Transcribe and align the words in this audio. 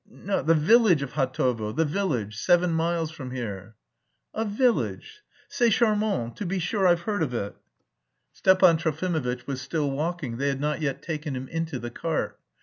"The 0.09 0.55
village 0.57 1.03
of 1.03 1.11
Hatovo, 1.13 1.73
the 1.75 1.85
village, 1.85 2.35
seven 2.35 2.71
miles 2.71 3.11
from 3.11 3.29
here." 3.29 3.75
"A 4.33 4.43
village? 4.43 5.21
C'est 5.47 5.69
charmant, 5.69 6.35
to 6.37 6.43
be 6.47 6.57
sure 6.57 6.87
I've 6.87 7.01
heard 7.01 7.21
of 7.21 7.35
it...." 7.35 7.55
Stepan 8.33 8.77
Trofimovitch 8.77 9.45
was 9.45 9.61
still 9.61 9.91
walking, 9.91 10.37
they 10.37 10.47
had 10.47 10.59
not 10.59 10.81
yet 10.81 11.03
taken 11.03 11.35
him 11.35 11.47
into 11.49 11.77
the 11.77 11.91
cart. 11.91 12.39